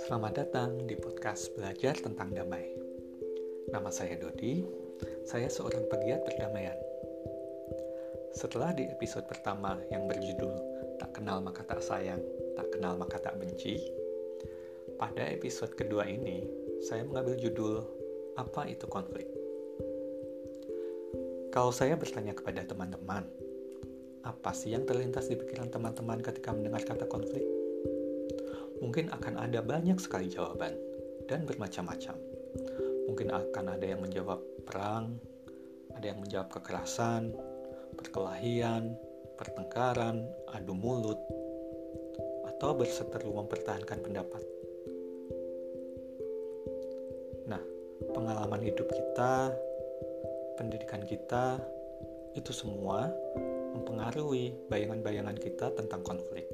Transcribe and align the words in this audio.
Selamat 0.00 0.32
datang 0.32 0.88
di 0.88 0.96
podcast 0.96 1.52
Belajar 1.52 1.92
tentang 2.00 2.32
Damai. 2.32 2.72
Nama 3.68 3.92
saya 3.92 4.16
Dodi, 4.16 4.64
saya 5.28 5.52
seorang 5.52 5.84
pegiat 5.92 6.24
perdamaian. 6.24 6.80
Setelah 8.32 8.72
di 8.72 8.88
episode 8.88 9.28
pertama 9.28 9.76
yang 9.92 10.08
berjudul 10.08 10.56
Tak 11.04 11.20
Kenal 11.20 11.44
Maka 11.44 11.68
Tak 11.68 11.84
Sayang, 11.84 12.24
Tak 12.56 12.72
Kenal 12.72 12.96
Maka 12.96 13.20
Tak 13.20 13.36
Benci, 13.36 13.76
pada 14.96 15.28
episode 15.28 15.76
kedua 15.76 16.08
ini 16.08 16.48
saya 16.80 17.04
mengambil 17.04 17.36
judul 17.36 17.84
Apa 18.40 18.64
Itu 18.64 18.88
Konflik? 18.88 19.28
Kalau 21.52 21.76
saya 21.76 21.92
bertanya 21.92 22.32
kepada 22.32 22.64
teman-teman, 22.64 23.47
apa 24.28 24.52
sih 24.52 24.76
yang 24.76 24.84
terlintas 24.84 25.32
di 25.32 25.40
pikiran 25.40 25.72
teman-teman 25.72 26.20
ketika 26.20 26.52
mendengar 26.52 26.84
kata 26.84 27.08
konflik? 27.08 27.40
Mungkin 28.84 29.08
akan 29.08 29.40
ada 29.40 29.64
banyak 29.64 29.96
sekali 29.96 30.28
jawaban 30.28 30.76
dan 31.24 31.48
bermacam-macam. 31.48 32.12
Mungkin 33.08 33.32
akan 33.32 33.64
ada 33.72 33.86
yang 33.88 34.04
menjawab 34.04 34.44
perang, 34.68 35.16
ada 35.96 36.04
yang 36.12 36.20
menjawab 36.20 36.52
kekerasan, 36.52 37.32
perkelahian, 37.96 38.92
pertengkaran, 39.40 40.28
adu 40.52 40.76
mulut, 40.76 41.18
atau 42.52 42.76
berseteru 42.76 43.32
mempertahankan 43.32 43.98
pendapat. 44.04 44.42
Nah, 47.48 47.62
pengalaman 48.12 48.60
hidup 48.60 48.92
kita 48.92 49.56
pendidikan 50.60 51.00
kita, 51.06 51.56
itu 52.34 52.50
semua 52.54 53.10
mempengaruhi 53.78 54.52
bayangan-bayangan 54.66 55.38
kita 55.38 55.70
tentang 55.78 56.02
konflik. 56.02 56.44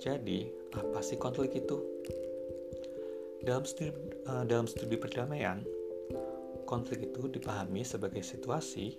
Jadi, 0.00 0.48
apa 0.72 1.04
sih 1.04 1.20
konflik 1.20 1.52
itu? 1.56 1.76
Dalam 3.44 3.68
studi, 3.68 3.92
uh, 4.26 4.44
dalam 4.48 4.64
studi 4.64 4.96
perdamaian, 4.96 5.60
konflik 6.66 7.12
itu 7.12 7.30
dipahami 7.30 7.86
sebagai 7.86 8.24
situasi 8.24 8.96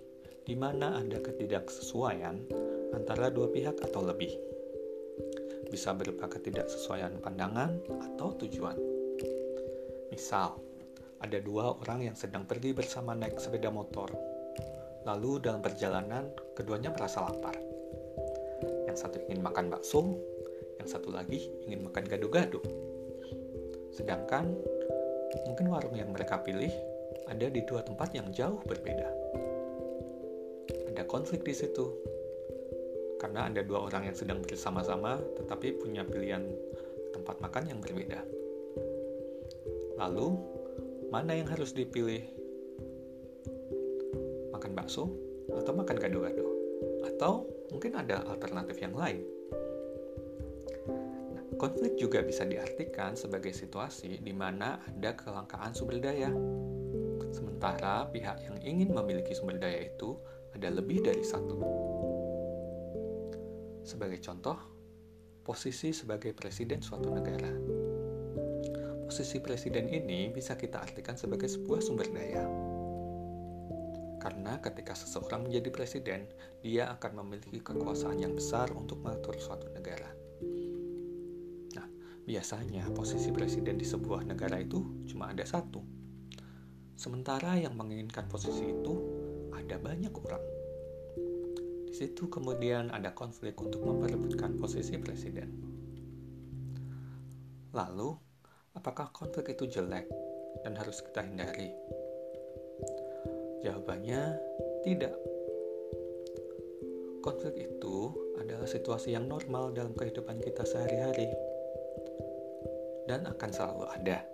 di 0.48 0.54
mana 0.56 0.96
ada 0.96 1.20
ketidaksesuaian 1.20 2.40
antara 2.96 3.28
dua 3.28 3.52
pihak 3.52 3.76
atau 3.84 4.00
lebih. 4.06 4.32
Bisa 5.68 5.92
berupa 5.92 6.32
ketidaksesuaian 6.32 7.20
pandangan 7.20 7.76
atau 8.08 8.32
tujuan. 8.40 8.80
Misal, 10.08 10.56
ada 11.20 11.38
dua 11.44 11.76
orang 11.84 12.08
yang 12.08 12.16
sedang 12.16 12.48
pergi 12.48 12.72
bersama 12.72 13.12
naik 13.12 13.36
sepeda 13.36 13.68
motor. 13.68 14.27
Lalu 15.06 15.42
dalam 15.42 15.60
perjalanan, 15.62 16.32
keduanya 16.56 16.90
merasa 16.90 17.22
lapar. 17.22 17.54
Yang 18.86 18.96
satu 19.06 19.16
ingin 19.28 19.44
makan 19.44 19.70
bakso, 19.70 20.18
yang 20.78 20.88
satu 20.88 21.14
lagi 21.14 21.50
ingin 21.66 21.86
makan 21.86 22.06
gado-gado. 22.06 22.62
Sedangkan 23.94 24.54
mungkin 25.44 25.66
warung 25.70 25.94
yang 25.98 26.10
mereka 26.14 26.40
pilih 26.42 26.70
ada 27.28 27.46
di 27.50 27.60
dua 27.66 27.84
tempat 27.84 28.14
yang 28.14 28.30
jauh 28.32 28.58
berbeda. 28.64 29.08
Ada 30.94 31.02
konflik 31.04 31.44
di 31.44 31.54
situ. 31.54 31.92
Karena 33.18 33.50
ada 33.50 33.66
dua 33.66 33.90
orang 33.90 34.06
yang 34.06 34.16
sedang 34.16 34.38
bersama-sama 34.40 35.18
tetapi 35.36 35.74
punya 35.82 36.06
pilihan 36.06 36.46
tempat 37.10 37.42
makan 37.42 37.66
yang 37.66 37.78
berbeda. 37.82 38.22
Lalu, 39.98 40.38
mana 41.10 41.34
yang 41.34 41.50
harus 41.50 41.74
dipilih? 41.74 42.37
Makan 44.68 44.84
bakso 44.84 45.08
atau 45.48 45.72
makan 45.72 45.96
gado-gado? 45.96 46.44
Atau 47.08 47.48
mungkin 47.72 47.96
ada 47.96 48.20
alternatif 48.28 48.76
yang 48.84 48.92
lain? 48.92 49.24
Nah, 51.32 51.40
konflik 51.56 51.96
juga 51.96 52.20
bisa 52.20 52.44
diartikan 52.44 53.16
sebagai 53.16 53.56
situasi 53.56 54.20
di 54.20 54.36
mana 54.36 54.76
ada 54.84 55.16
kelangkaan 55.16 55.72
sumber 55.72 56.04
daya. 56.04 56.28
Sementara 57.32 58.12
pihak 58.12 58.44
yang 58.44 58.60
ingin 58.60 58.92
memiliki 58.92 59.32
sumber 59.32 59.56
daya 59.56 59.88
itu 59.88 60.20
ada 60.52 60.68
lebih 60.68 61.00
dari 61.00 61.24
satu. 61.24 61.56
Sebagai 63.88 64.20
contoh, 64.20 64.60
posisi 65.48 65.96
sebagai 65.96 66.36
presiden 66.36 66.84
suatu 66.84 67.08
negara 67.08 67.56
posisi 69.08 69.40
presiden 69.40 69.88
ini 69.88 70.28
bisa 70.28 70.52
kita 70.52 70.84
artikan 70.84 71.16
sebagai 71.16 71.48
sebuah 71.48 71.80
sumber 71.80 72.12
daya. 72.12 72.44
Karena 74.18 74.58
ketika 74.58 74.98
seseorang 74.98 75.46
menjadi 75.46 75.70
presiden, 75.70 76.20
dia 76.62 76.90
akan 76.90 77.22
memiliki 77.22 77.62
kekuasaan 77.62 78.18
yang 78.18 78.34
besar 78.34 78.70
untuk 78.74 79.02
mengatur 79.02 79.38
suatu 79.38 79.70
negara. 79.70 80.10
Nah, 81.78 81.86
biasanya 82.26 82.90
posisi 82.90 83.30
presiden 83.30 83.78
di 83.78 83.86
sebuah 83.86 84.26
negara 84.26 84.58
itu 84.58 85.06
cuma 85.06 85.30
ada 85.30 85.46
satu. 85.46 85.80
Sementara 86.98 87.54
yang 87.54 87.78
menginginkan 87.78 88.26
posisi 88.26 88.74
itu 88.74 88.94
ada 89.54 89.78
banyak 89.78 90.10
orang. 90.10 90.44
Di 91.86 91.94
situ 91.94 92.26
kemudian 92.26 92.90
ada 92.90 93.14
konflik 93.14 93.54
untuk 93.62 93.86
memperebutkan 93.86 94.58
posisi 94.58 94.98
presiden. 94.98 95.48
Lalu, 97.70 98.28
Apakah 98.78 99.10
konflik 99.10 99.58
itu 99.58 99.66
jelek 99.66 100.06
dan 100.62 100.78
harus 100.78 101.02
kita 101.02 101.26
hindari? 101.26 101.74
Jawabannya 103.68 104.32
tidak. 104.80 105.12
Konflik 107.20 107.68
itu 107.68 108.08
adalah 108.40 108.64
situasi 108.64 109.12
yang 109.12 109.28
normal 109.28 109.76
dalam 109.76 109.92
kehidupan 109.92 110.40
kita 110.40 110.64
sehari-hari 110.64 111.28
dan 113.04 113.28
akan 113.28 113.50
selalu 113.52 113.84
ada. 113.92 114.24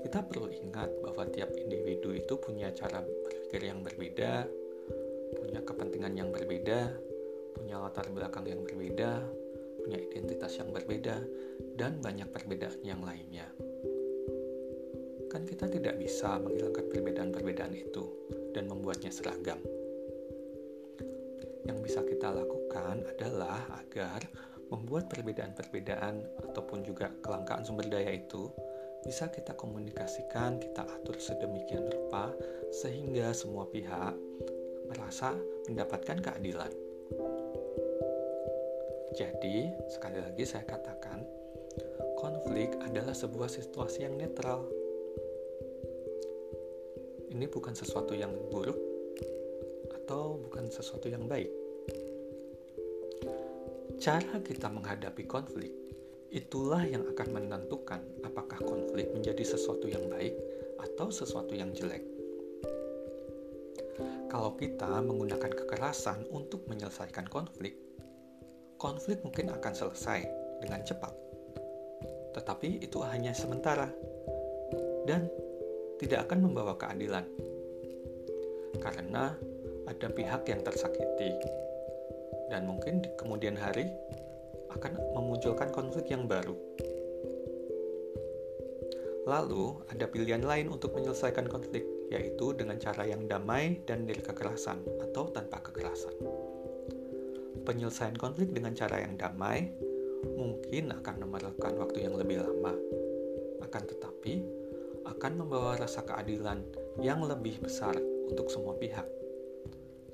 Kita 0.00 0.24
perlu 0.24 0.48
ingat 0.48 0.96
bahwa 1.04 1.28
tiap 1.28 1.52
individu 1.60 2.16
itu 2.16 2.40
punya 2.40 2.72
cara 2.72 3.04
berpikir 3.04 3.68
yang 3.68 3.84
berbeda, 3.84 4.48
punya 5.36 5.60
kepentingan 5.60 6.16
yang 6.16 6.32
berbeda, 6.32 6.88
punya 7.52 7.84
latar 7.84 8.08
belakang 8.08 8.48
yang 8.48 8.64
berbeda, 8.64 9.28
punya 9.84 10.00
identitas 10.00 10.56
yang 10.56 10.72
berbeda, 10.72 11.20
dan 11.76 12.00
banyak 12.00 12.32
perbedaan 12.32 12.80
yang 12.80 13.04
lainnya. 13.04 13.44
Kan 15.34 15.42
kita 15.42 15.66
tidak 15.66 15.98
bisa 15.98 16.38
menghilangkan 16.38 16.86
perbedaan-perbedaan 16.86 17.74
itu 17.74 18.06
dan 18.54 18.70
membuatnya 18.70 19.10
seragam. 19.10 19.58
Yang 21.66 21.78
bisa 21.82 22.06
kita 22.06 22.30
lakukan 22.30 23.02
adalah 23.02 23.66
agar 23.82 24.22
membuat 24.70 25.10
perbedaan-perbedaan 25.10 26.22
ataupun 26.50 26.86
juga 26.86 27.10
kelangkaan 27.18 27.66
sumber 27.66 27.90
daya 27.90 28.14
itu 28.14 28.46
bisa 29.02 29.28
kita 29.28 29.52
komunikasikan, 29.58 30.62
kita 30.62 30.86
atur 30.86 31.18
sedemikian 31.18 31.84
rupa 31.90 32.32
sehingga 32.72 33.34
semua 33.34 33.68
pihak 33.68 34.14
merasa 34.88 35.34
mendapatkan 35.68 36.22
keadilan. 36.22 36.72
Jadi, 39.14 39.70
sekali 39.86 40.18
lagi 40.18 40.42
saya 40.42 40.66
katakan, 40.66 41.22
konflik 42.18 42.74
adalah 42.82 43.14
sebuah 43.14 43.46
situasi 43.46 44.08
yang 44.08 44.18
netral. 44.18 44.66
Ini 47.34 47.50
bukan 47.50 47.74
sesuatu 47.74 48.14
yang 48.14 48.30
buruk 48.46 48.78
atau 49.90 50.38
bukan 50.38 50.70
sesuatu 50.70 51.10
yang 51.10 51.26
baik. 51.26 51.50
Cara 53.98 54.38
kita 54.38 54.70
menghadapi 54.70 55.26
konflik 55.26 55.74
itulah 56.30 56.86
yang 56.86 57.02
akan 57.10 57.28
menentukan 57.34 58.02
apakah 58.22 58.62
konflik 58.62 59.10
menjadi 59.10 59.42
sesuatu 59.42 59.90
yang 59.90 60.06
baik 60.06 60.38
atau 60.78 61.10
sesuatu 61.10 61.58
yang 61.58 61.74
jelek. 61.74 62.06
Kalau 64.30 64.54
kita 64.54 65.02
menggunakan 65.02 65.50
kekerasan 65.50 66.26
untuk 66.30 66.66
menyelesaikan 66.70 67.26
konflik, 67.26 67.74
konflik 68.78 69.22
mungkin 69.26 69.50
akan 69.50 69.74
selesai 69.74 70.26
dengan 70.62 70.86
cepat. 70.86 71.14
Tetapi 72.34 72.82
itu 72.82 72.98
hanya 73.02 73.30
sementara 73.30 73.90
dan 75.06 75.30
tidak 76.00 76.28
akan 76.28 76.50
membawa 76.50 76.74
keadilan. 76.78 77.24
Karena 78.78 79.34
ada 79.84 80.06
pihak 80.10 80.48
yang 80.48 80.60
tersakiti 80.64 81.30
dan 82.50 82.68
mungkin 82.68 83.00
di 83.04 83.08
kemudian 83.16 83.56
hari 83.56 83.88
akan 84.74 84.98
memunculkan 85.14 85.70
konflik 85.70 86.10
yang 86.10 86.26
baru. 86.26 86.56
Lalu, 89.24 89.80
ada 89.88 90.04
pilihan 90.04 90.44
lain 90.44 90.68
untuk 90.68 90.92
menyelesaikan 90.92 91.48
konflik, 91.48 91.88
yaitu 92.12 92.52
dengan 92.52 92.76
cara 92.76 93.08
yang 93.08 93.24
damai 93.24 93.80
dan 93.88 94.04
dari 94.04 94.20
kekerasan 94.20 94.84
atau 95.00 95.32
tanpa 95.32 95.64
kekerasan 95.64 96.12
penyelesaian 97.64 98.14
konflik 98.14 98.52
dengan 98.52 98.76
cara 98.76 99.00
yang 99.00 99.16
damai 99.16 99.72
mungkin 100.36 100.92
akan 100.92 101.14
memerlukan 101.24 101.72
waktu 101.80 102.04
yang 102.04 102.14
lebih 102.16 102.44
lama. 102.44 102.76
Akan 103.64 103.88
tetapi, 103.88 104.44
akan 105.04 105.32
membawa 105.44 105.76
rasa 105.76 106.04
keadilan 106.04 106.64
yang 107.00 107.24
lebih 107.24 107.60
besar 107.60 107.94
untuk 108.28 108.48
semua 108.48 108.76
pihak. 108.76 109.06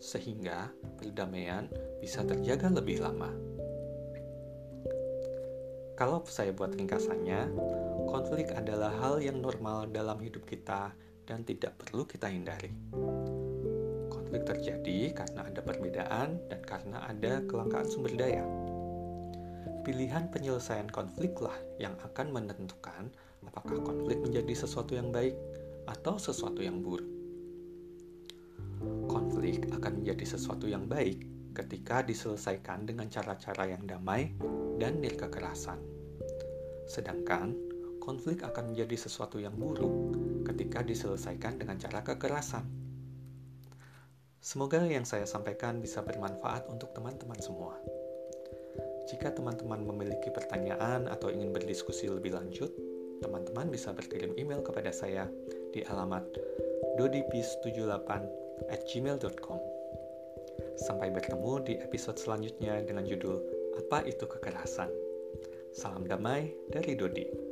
sehingga 0.01 0.73
perdamaian 0.97 1.69
bisa 2.01 2.25
terjaga 2.25 2.73
lebih 2.73 3.05
lama. 3.05 3.29
Kalau 5.93 6.25
saya 6.25 6.57
buat 6.57 6.73
ringkasannya, 6.73 7.53
konflik 8.09 8.49
adalah 8.57 8.97
hal 8.97 9.21
yang 9.21 9.45
normal 9.45 9.85
dalam 9.93 10.17
hidup 10.25 10.49
kita 10.49 10.97
dan 11.29 11.45
tidak 11.45 11.77
perlu 11.77 12.09
kita 12.09 12.33
hindari. 12.33 12.73
Konflik 14.09 14.49
terjadi 14.49 15.13
karena 15.13 15.45
ada 15.45 15.61
perbedaan 15.61 16.41
dan 16.49 16.61
karena 16.65 17.05
ada 17.05 17.45
kelangkaan 17.45 17.85
sumber 17.85 18.17
daya. 18.17 18.49
Pilihan 19.85 20.33
penyelesaian 20.33 20.89
konfliklah 20.89 21.57
yang 21.77 21.93
akan 22.01 22.33
menentukan 22.33 23.13
apakah 23.47 23.81
konflik 23.81 24.21
menjadi 24.21 24.65
sesuatu 24.65 24.93
yang 24.97 25.09
baik 25.09 25.37
atau 25.89 26.17
sesuatu 26.21 26.61
yang 26.61 26.85
buruk. 26.85 27.09
Konflik 29.09 29.69
akan 29.73 30.01
menjadi 30.01 30.25
sesuatu 30.37 30.65
yang 30.65 30.89
baik 30.89 31.25
ketika 31.53 32.01
diselesaikan 32.07 32.87
dengan 32.87 33.11
cara-cara 33.11 33.69
yang 33.69 33.85
damai 33.85 34.33
dan 34.81 35.03
kekerasan. 35.03 35.77
Sedangkan 36.89 37.53
konflik 38.01 38.41
akan 38.41 38.73
menjadi 38.73 38.97
sesuatu 39.07 39.37
yang 39.37 39.53
buruk 39.55 40.17
ketika 40.49 40.81
diselesaikan 40.81 41.61
dengan 41.61 41.77
cara 41.77 42.01
kekerasan. 42.01 42.65
Semoga 44.41 44.81
yang 44.89 45.05
saya 45.05 45.29
sampaikan 45.29 45.85
bisa 45.85 46.01
bermanfaat 46.01 46.65
untuk 46.73 46.97
teman-teman 46.97 47.37
semua. 47.45 47.77
Jika 49.13 49.37
teman-teman 49.37 49.85
memiliki 49.85 50.33
pertanyaan 50.33 51.05
atau 51.13 51.29
ingin 51.29 51.53
berdiskusi 51.53 52.09
lebih 52.09 52.33
lanjut, 52.33 52.73
teman-teman 53.21 53.69
bisa 53.69 53.93
berkirim 53.93 54.33
email 54.41 54.65
kepada 54.65 54.91
saya 54.91 55.29
di 55.71 55.85
alamat 55.87 56.25
dodipis78 56.97 58.09
at 58.73 58.81
gmail.com. 58.89 59.61
Sampai 60.89 61.13
bertemu 61.13 61.53
di 61.65 61.75
episode 61.81 62.17
selanjutnya 62.17 62.81
dengan 62.85 63.05
judul 63.05 63.41
Apa 63.77 64.05
Itu 64.09 64.25
Kekerasan? 64.25 64.89
Salam 65.77 66.09
damai 66.09 66.51
dari 66.73 66.97
Dodi. 66.99 67.50